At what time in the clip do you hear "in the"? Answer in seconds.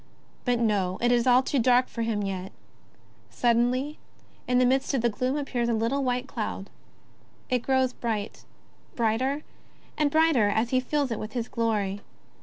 4.47-4.65